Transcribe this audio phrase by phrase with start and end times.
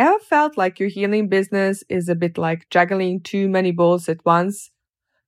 [0.00, 4.24] Ever felt like your healing business is a bit like juggling too many balls at
[4.24, 4.70] once?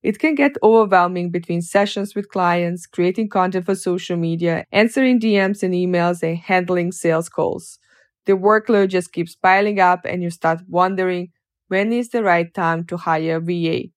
[0.03, 5.63] It can get overwhelming between sessions with clients, creating content for social media, answering DMs
[5.63, 7.79] and emails, and handling sales calls.
[8.25, 11.31] The workload just keeps piling up and you start wondering
[11.69, 13.91] when is the right time to hire a VA?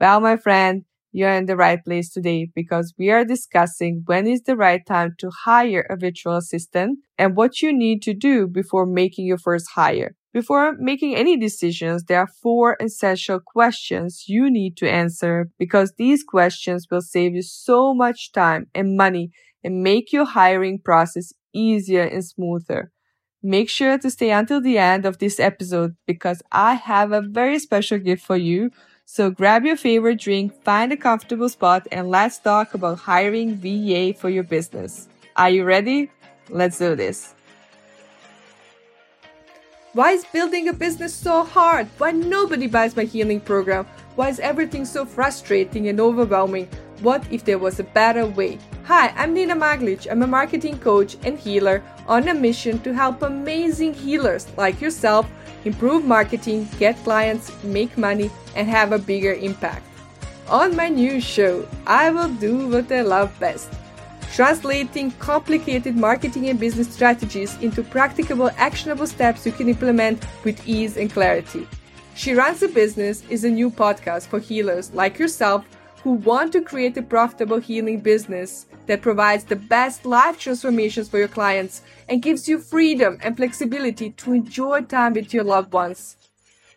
[0.00, 4.42] Well, my friend, you're in the right place today because we are discussing when is
[4.42, 8.86] the right time to hire a virtual assistant and what you need to do before
[8.86, 10.16] making your first hire.
[10.32, 16.22] Before making any decisions, there are four essential questions you need to answer because these
[16.22, 19.30] questions will save you so much time and money
[19.64, 22.92] and make your hiring process easier and smoother.
[23.42, 27.58] Make sure to stay until the end of this episode because I have a very
[27.58, 28.70] special gift for you.
[29.04, 34.12] So grab your favorite drink, find a comfortable spot, and let's talk about hiring VA
[34.12, 35.08] for your business.
[35.36, 36.10] Are you ready?
[36.50, 37.34] Let's do this.
[39.94, 41.88] Why is building a business so hard?
[41.96, 43.86] Why nobody buys my healing program?
[44.16, 46.68] Why is everything so frustrating and overwhelming?
[47.00, 48.58] What if there was a better way?
[48.84, 50.06] Hi, I'm Nina Maglic.
[50.10, 55.26] I'm a marketing coach and healer on a mission to help amazing healers like yourself
[55.64, 59.86] improve marketing, get clients, make money, and have a bigger impact.
[60.50, 63.72] On my new show, I will do what I love best
[64.38, 70.96] translating complicated marketing and business strategies into practicable, actionable steps you can implement with ease
[70.96, 71.66] and clarity.
[72.14, 75.64] She Runs a Business is a new podcast for healers like yourself
[76.04, 81.18] who want to create a profitable healing business that provides the best life transformations for
[81.18, 86.16] your clients and gives you freedom and flexibility to enjoy time with your loved ones.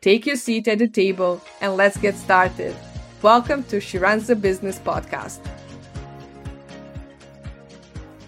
[0.02, 2.76] Take your seat at the table and let's get started.
[3.22, 5.42] Welcome to She Runs a Business podcast.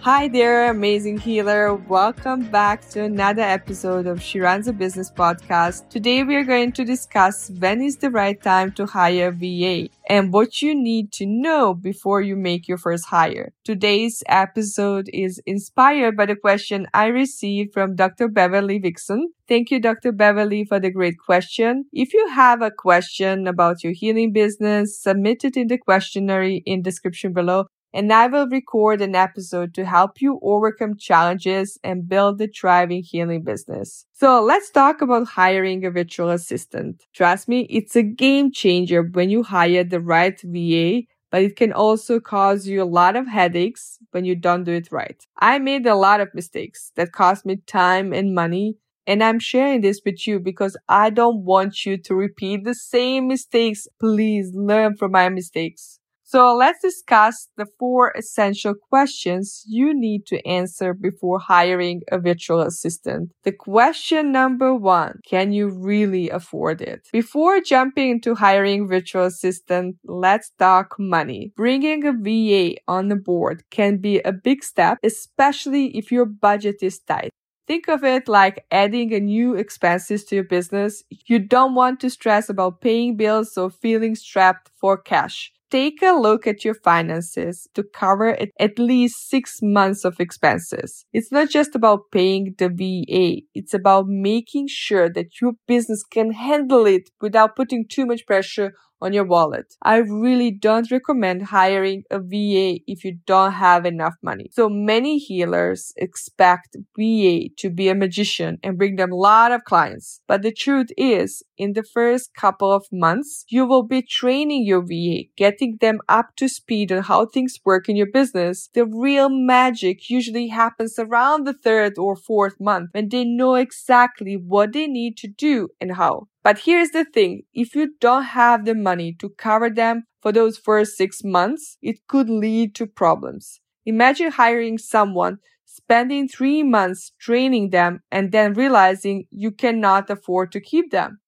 [0.04, 1.76] Hi there, amazing healer.
[1.76, 5.88] Welcome back to another episode of She Runs a Business podcast.
[5.88, 9.88] Today we are going to discuss when is the right time to hire a VA
[10.10, 13.54] and what you need to know before you make your first hire.
[13.64, 18.28] Today's episode is inspired by the question I received from Dr.
[18.28, 19.32] Beverly Vixen.
[19.48, 20.12] Thank you, Dr.
[20.12, 21.86] Beverly, for the great question.
[21.94, 26.82] If you have a question about your healing business, submit it in the questionnaire in
[26.82, 32.42] description below and I will record an episode to help you overcome challenges and build
[32.42, 34.06] a thriving healing business.
[34.14, 37.04] So let's talk about hiring a virtual assistant.
[37.14, 41.74] Trust me, it's a game changer when you hire the right VA but it can
[41.74, 45.26] also cause you a lot of headaches when you don't do it right.
[45.40, 48.76] I made a lot of mistakes that cost me time and money,
[49.08, 53.28] and I'm sharing this with you because I don't want you to repeat the same
[53.28, 53.88] mistakes.
[54.00, 56.00] Please learn from my mistakes.
[56.34, 62.62] So let's discuss the four essential questions you need to answer before hiring a virtual
[62.62, 63.30] assistant.
[63.44, 67.08] The question number one, can you really afford it?
[67.14, 71.54] Before jumping into hiring virtual assistant, let's talk money.
[71.56, 76.78] Bringing a VA on the board can be a big step, especially if your budget
[76.82, 77.30] is tight.
[77.68, 81.04] Think of it like adding a new expenses to your business.
[81.28, 86.12] You don't want to stress about paying bills or feeling strapped for cash take a
[86.12, 91.04] look at your finances to cover at least six months of expenses.
[91.12, 93.42] It's not just about paying the VA.
[93.56, 98.74] It's about making sure that your business can handle it without putting too much pressure
[99.04, 99.76] on your wallet.
[99.82, 104.50] I really don't recommend hiring a VA if you don't have enough money.
[104.54, 109.66] So many healers expect VA to be a magician and bring them a lot of
[109.66, 110.22] clients.
[110.28, 114.82] But the truth is, in the first couple of months, you will be training your
[114.82, 118.70] VA, getting them up to speed on how things work in your business.
[118.74, 124.36] The real magic usually happens around the third or fourth month when they know exactly
[124.36, 126.28] what they need to do and how.
[126.44, 127.44] But here's the thing.
[127.54, 132.06] If you don't have the money to cover them for those first six months, it
[132.08, 133.60] could lead to problems.
[133.86, 140.60] Imagine hiring someone, spending three months training them, and then realizing you cannot afford to
[140.62, 141.20] keep them.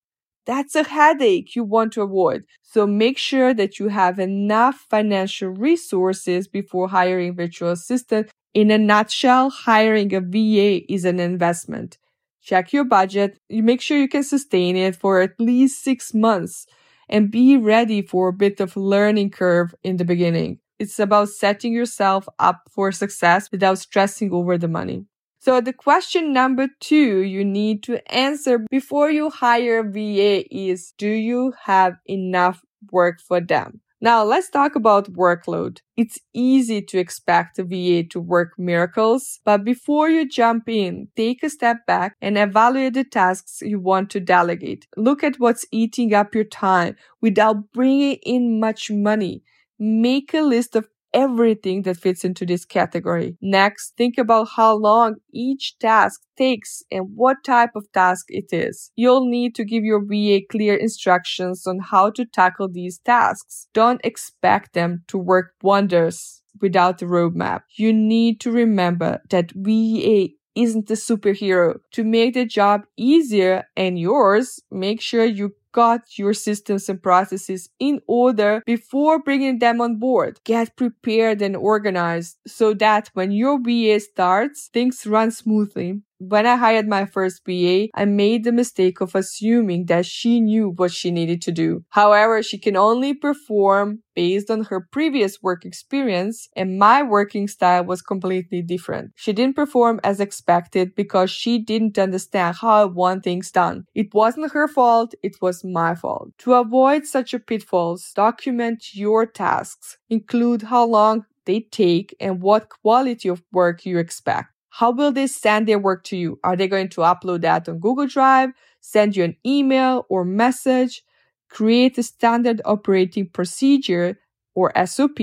[0.45, 2.43] That's a headache you want to avoid.
[2.61, 8.29] So make sure that you have enough financial resources before hiring virtual assistant.
[8.53, 11.97] In a nutshell, hiring a VA is an investment
[12.45, 16.67] check your budget, you make sure you can sustain it for at least six months
[17.09, 20.59] and be ready for a bit of learning curve in the beginning.
[20.77, 25.05] It's about setting yourself up for success without stressing over the money.
[25.39, 30.93] So the question number two you need to answer before you hire a VA is,
[30.97, 33.81] do you have enough work for them?
[34.01, 35.79] Now let's talk about workload.
[35.97, 41.43] It's easy to expect a VA to work miracles, but before you jump in, take
[41.43, 44.85] a step back and evaluate the tasks you want to delegate.
[44.97, 49.43] Look at what's eating up your time without bringing in much money.
[49.79, 53.37] Make a list of everything that fits into this category.
[53.41, 58.91] Next, think about how long each task takes and what type of task it is.
[58.95, 63.67] You'll need to give your VA clear instructions on how to tackle these tasks.
[63.73, 67.61] Don't expect them to work wonders without a roadmap.
[67.77, 71.75] You need to remember that VA isn't a superhero.
[71.93, 77.69] To make the job easier and yours, make sure you got your systems and processes
[77.79, 80.39] in order before bringing them on board.
[80.45, 86.01] Get prepared and organized so that when your VA starts, things run smoothly.
[86.17, 90.69] When I hired my first VA, I made the mistake of assuming that she knew
[90.69, 91.83] what she needed to do.
[91.89, 97.83] However, she can only perform based on her previous work experience, and my working style
[97.83, 99.11] was completely different.
[99.15, 103.85] She didn't perform as expected because she didn't understand how I want things done.
[103.93, 106.29] It wasn't her fault, it was my fault.
[106.39, 109.97] To avoid such a pitfalls, document your tasks.
[110.09, 114.54] Include how long they take and what quality of work you expect.
[114.79, 116.37] How will they send their work to you?
[116.43, 118.49] Are they going to upload that on Google Drive,
[118.81, 121.01] send you an email or message?
[121.49, 124.19] Create a standard operating procedure
[124.53, 125.19] or SOP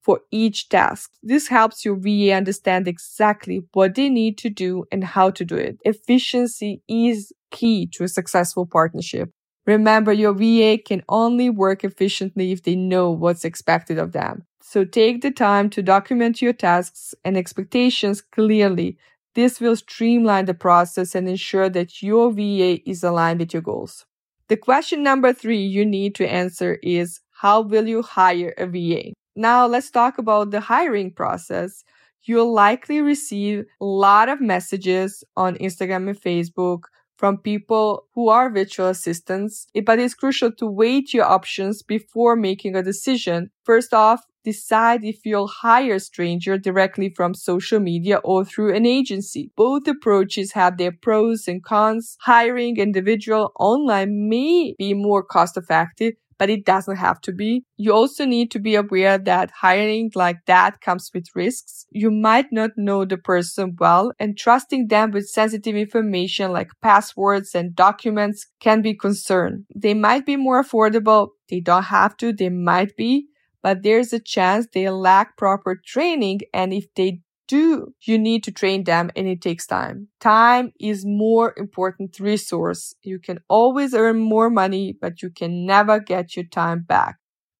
[0.00, 1.10] for each task.
[1.20, 5.56] This helps your VA understand exactly what they need to do and how to do
[5.56, 5.78] it.
[5.84, 9.30] Efficiency is key to a successful partnership.
[9.66, 14.44] Remember, your VA can only work efficiently if they know what's expected of them.
[14.62, 18.96] So take the time to document your tasks and expectations clearly.
[19.34, 24.06] This will streamline the process and ensure that your VA is aligned with your goals.
[24.48, 29.12] The question number three you need to answer is how will you hire a VA?
[29.34, 31.82] Now let's talk about the hiring process.
[32.22, 36.84] You'll likely receive a lot of messages on Instagram and Facebook
[37.16, 42.76] from people who are virtual assistants, but it's crucial to weigh your options before making
[42.76, 43.50] a decision.
[43.64, 48.86] First off, decide if you'll hire a stranger directly from social media or through an
[48.86, 49.50] agency.
[49.56, 52.16] Both approaches have their pros and cons.
[52.20, 57.64] Hiring individual online may be more cost effective, but it doesn't have to be.
[57.76, 61.86] You also need to be aware that hiring like that comes with risks.
[61.90, 67.54] You might not know the person well and trusting them with sensitive information like passwords
[67.54, 69.66] and documents can be concern.
[69.74, 71.28] They might be more affordable.
[71.48, 72.32] They don't have to.
[72.32, 73.28] They might be
[73.62, 76.40] but there's a chance they lack proper training.
[76.52, 80.08] And if they do, you need to train them and it takes time.
[80.20, 82.94] Time is more important resource.
[83.02, 87.18] You can always earn more money, but you can never get your time back.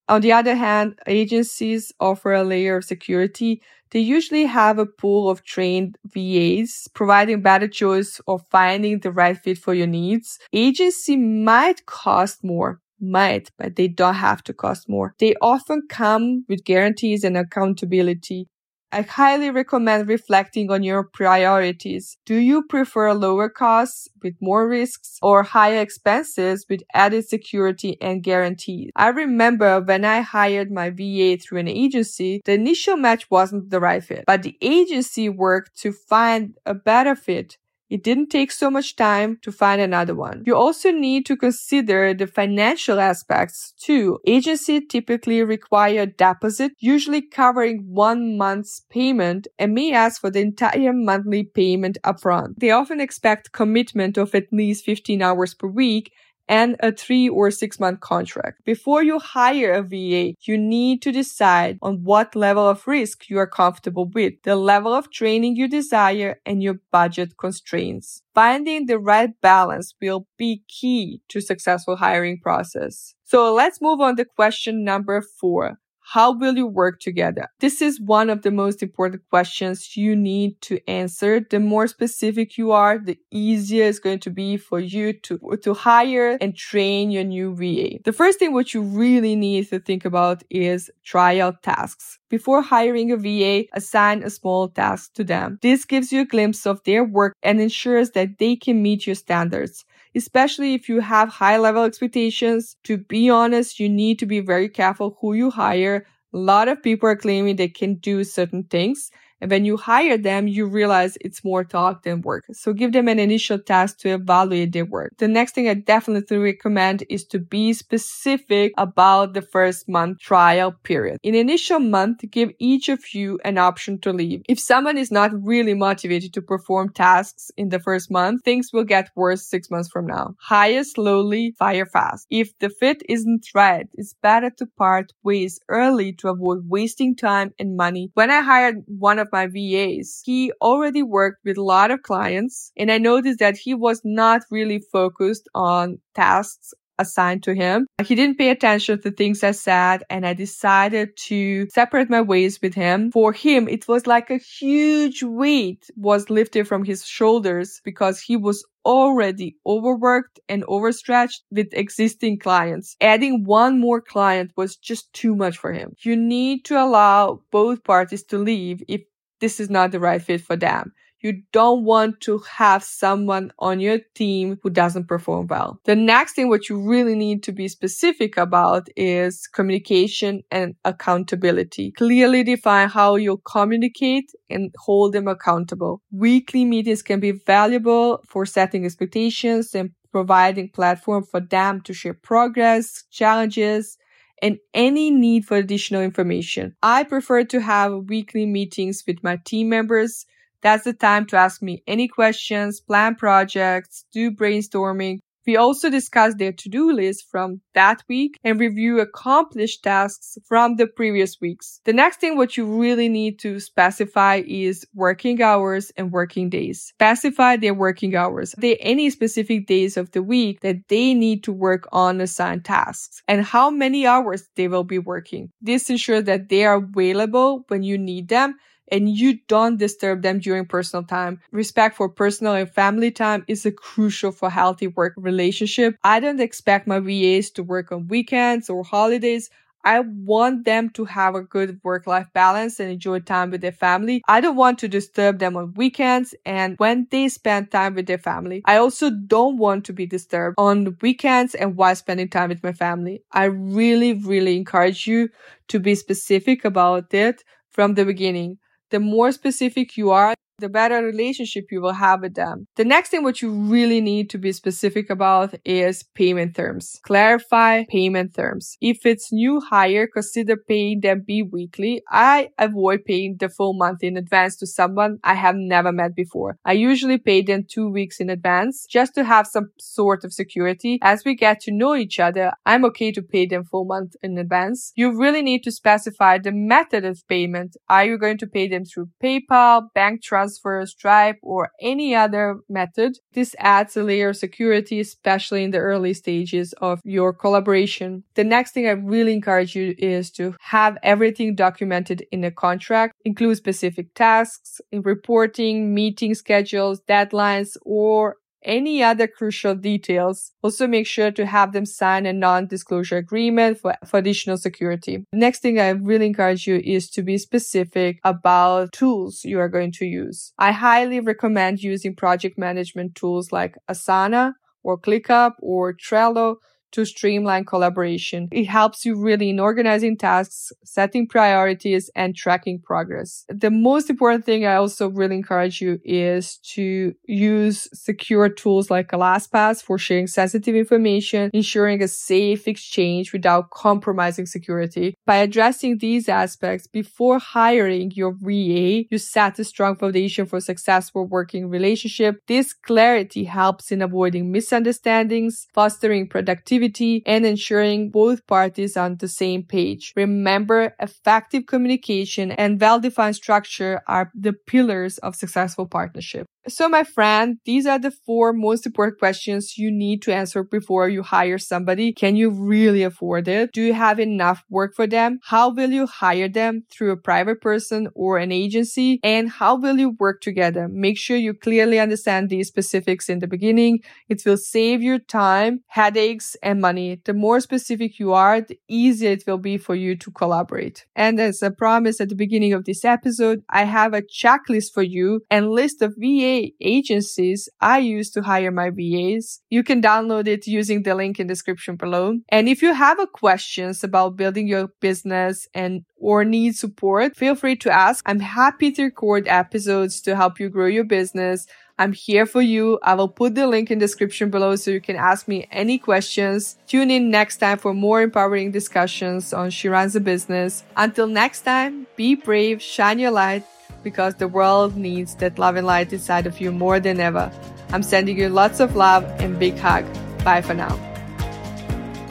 [0.09, 3.63] On the other hand, agencies offer a layer of security.
[3.91, 9.37] They usually have a pool of trained VAs, providing better choice of finding the right
[9.37, 10.39] fit for your needs.
[10.53, 15.15] Agency might cost more, might, but they don't have to cost more.
[15.19, 18.49] They often come with guarantees and accountability.
[18.95, 22.19] I highly recommend reflecting on your priorities.
[22.27, 28.23] Do you prefer lower costs with more risks or higher expenses with added security and
[28.23, 28.91] guarantees?
[28.95, 33.81] I remember when I hired my VA through an agency, the initial match wasn't the
[33.81, 37.57] right fit, but the agency worked to find a better fit
[37.93, 40.43] it didn't take so much time to find another one.
[40.47, 44.19] You also need to consider the financial aspects too.
[44.27, 50.41] Agency typically require a deposit, usually covering one month's payment and may ask for the
[50.41, 52.55] entire monthly payment upfront.
[52.57, 56.13] They often expect commitment of at least 15 hours per week
[56.53, 58.63] and a three or six month contract.
[58.67, 63.39] Before you hire a VA, you need to decide on what level of risk you
[63.39, 68.21] are comfortable with, the level of training you desire, and your budget constraints.
[68.35, 73.15] Finding the right balance will be key to successful hiring process.
[73.25, 75.79] So let's move on to question number four.
[76.13, 77.49] How will you work together?
[77.61, 81.41] This is one of the most important questions you need to answer.
[81.41, 85.73] The more specific you are, the easier it's going to be for you to, to
[85.73, 87.97] hire and train your new VA.
[88.05, 92.19] The first thing what you really need to think about is trial tasks.
[92.29, 95.59] Before hiring a VA, assign a small task to them.
[95.63, 99.17] This gives you a glimpse of their work and ensures that they can meet your
[99.17, 102.77] standards especially if you have high level expectations.
[102.85, 106.07] To be honest, you need to be very careful who you hire.
[106.35, 109.11] A lot of people are claiming they can do certain things
[109.43, 112.45] And when you hire them, you realize it's more talk than work.
[112.53, 115.15] So give them an initial task to evaluate their work.
[115.19, 120.71] The next thing I definitely recommend is to be specific about the first month trial
[120.85, 121.19] period.
[121.25, 124.43] In initial month, give each of you an option to leave.
[124.49, 128.85] If someone is not really motivated to perform tasks in the first month, things will
[128.85, 130.35] get worse six months from now.
[130.39, 132.29] Hire slowly, fire fast.
[132.31, 137.53] If the fit isn't right, it's better to part ways early to avoid wasting time
[137.59, 138.13] and money.
[138.15, 142.73] When I hired one of my VAs, he already worked with a lot of clients
[142.77, 147.87] and I noticed that he was not really focused on tasks assigned to him.
[148.05, 152.61] He didn't pay attention to things I said and I decided to separate my ways
[152.63, 153.11] with him.
[153.13, 158.37] For him, it was like a huge weight was lifted from his shoulders because he
[158.37, 162.97] was already overworked and overstretched with existing clients.
[163.01, 165.95] Adding one more client was just too much for him.
[166.03, 169.03] You need to allow both parties to leave if
[169.43, 170.93] this is not the right fit for them.
[171.21, 175.79] You don't want to have someone on your team who doesn't perform well.
[175.85, 181.93] The next thing what you really need to be specific about is communication and accountability.
[181.93, 186.03] Clearly define how you communicate and hold them accountable.
[186.13, 192.15] Weekly meetings can be valuable for setting expectations and providing platform for them to share
[192.15, 193.97] progress, challenges,
[194.43, 196.77] and any need for additional information.
[196.83, 200.27] I prefer to have weekly meetings with my team members
[200.63, 205.19] that's the time to ask me any questions, plan projects, do brainstorming.
[205.47, 210.87] We also discuss their to-do list from that week and review accomplished tasks from the
[210.87, 211.81] previous weeks.
[211.85, 216.93] The next thing what you really need to specify is working hours and working days.
[216.95, 218.55] Specify their working hours.
[218.55, 222.65] Are there any specific days of the week that they need to work on assigned
[222.65, 225.51] tasks and how many hours they will be working.
[225.61, 228.57] This ensures that they are available when you need them
[228.93, 231.41] and you don't disturb them during personal time.
[231.51, 235.97] Respect for personal and family time is a crucial for healthy work relationship.
[236.05, 239.51] I don't expect my VAs to work on weekends or holidays.
[239.85, 243.73] I want them to have a good work life balance and enjoy time with their
[243.73, 244.23] family.
[244.29, 248.19] I don't want to disturb them on weekends and when they spend time with their
[248.19, 248.63] family.
[248.67, 252.73] I also don't want to be disturbed on weekends and while spending time with my
[252.73, 253.25] family.
[253.33, 255.31] I really, really encourage you
[255.69, 258.59] to be specific about it from the beginning
[258.93, 262.67] the more specific you are, the better relationship you will have with them.
[262.77, 267.01] The next thing what you really need to be specific about is payment terms.
[267.05, 268.77] Clarify payment terms.
[268.81, 272.03] If it's new hire, consider paying them bi-weekly.
[272.11, 276.59] I avoid paying the full month in advance to someone I have never met before.
[276.65, 280.99] I usually pay them two weeks in advance just to have some sort of security.
[281.03, 284.39] As we get to know each other, I'm okay to pay them full month in
[284.39, 284.93] advance.
[284.95, 287.77] You really need to specify the method of payment.
[287.89, 292.59] Are you going to pay them through PayPal, bank transfer, transfer, Stripe, or any other
[292.69, 293.19] method.
[293.33, 298.25] This adds a layer of security, especially in the early stages of your collaboration.
[298.35, 303.15] The next thing I really encourage you is to have everything documented in a contract,
[303.25, 310.53] include specific tasks, in reporting, meeting schedules, deadlines, or any other crucial details.
[310.63, 315.25] Also make sure to have them sign a non-disclosure agreement for, for additional security.
[315.33, 319.93] Next thing I really encourage you is to be specific about tools you are going
[319.93, 320.53] to use.
[320.59, 324.53] I highly recommend using project management tools like Asana
[324.83, 326.57] or ClickUp or Trello
[326.93, 328.49] to streamline collaboration.
[328.53, 333.45] It helps you really in organizing tasks, setting priorities, and tracking progress.
[333.49, 339.11] The most important thing I also really encourage you is to use secure tools like
[339.11, 345.15] LastPass for sharing sensitive information, ensuring a safe exchange without compromising security.
[345.27, 351.27] By addressing these aspects before hiring your VA, you set a strong foundation for successful
[351.27, 352.41] working relationship.
[352.47, 356.82] This clarity helps in avoiding misunderstandings, fostering productivity
[357.27, 360.13] and ensuring both parties on the same page.
[360.17, 366.47] Remember, effective communication and well-defined structure are the pillars of successful partnership.
[366.69, 371.09] So, my friend, these are the four most important questions you need to answer before
[371.09, 372.13] you hire somebody.
[372.13, 373.73] Can you really afford it?
[373.73, 375.41] Do you have enough work for them?
[375.43, 379.19] How will you hire them through a private person or an agency?
[379.25, 380.87] And how will you work together?
[380.89, 383.99] Make sure you clearly understand these specifics in the beginning.
[384.29, 387.21] It will save you time, headaches, and money.
[387.25, 391.07] The more specific you are, the easier it will be for you to collaborate.
[391.17, 395.03] And as I promised at the beginning of this episode, I have a checklist for
[395.03, 399.61] you and list of VA Agencies I use to hire my VAs.
[399.71, 402.39] You can download it using the link in the description below.
[402.49, 407.77] And if you have questions about building your business and or need support, feel free
[407.77, 408.23] to ask.
[408.27, 411.67] I'm happy to record episodes to help you grow your business.
[411.99, 412.99] I'm here for you.
[413.03, 416.77] I will put the link in description below so you can ask me any questions.
[416.87, 420.85] Tune in next time for more empowering discussions on She Runs a Business.
[420.97, 423.65] Until next time, be brave, shine your light,
[424.03, 427.51] because the world needs that love and light inside of you more than ever.
[427.91, 430.05] I'm sending you lots of love and big hug.
[430.45, 430.99] Bye for now.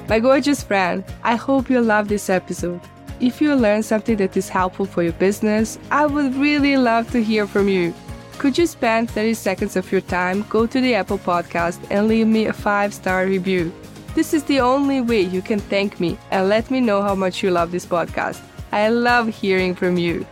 [0.08, 2.82] My gorgeous friend, I hope you love this episode.
[3.20, 7.24] If you learned something that is helpful for your business, I would really love to
[7.24, 7.94] hear from you.
[8.40, 12.26] Could you spend 30 seconds of your time, go to the Apple Podcast, and leave
[12.26, 13.72] me a 5 star review?
[14.16, 17.44] This is the only way you can thank me and let me know how much
[17.44, 18.42] you love this podcast.
[18.72, 20.26] I love hearing from you.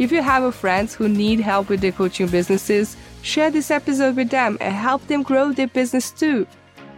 [0.00, 4.30] If you have friends who need help with their coaching businesses, share this episode with
[4.30, 6.46] them and help them grow their business too.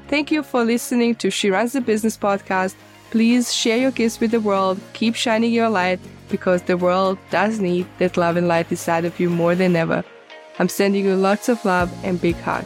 [0.06, 2.76] Thank you for listening to She Runs the Business podcast.
[3.10, 4.80] Please share your gifts with the world.
[4.92, 9.18] Keep shining your light because the world does need that love and light inside of
[9.18, 10.04] you more than ever.
[10.60, 12.64] I'm sending you lots of love and big hug.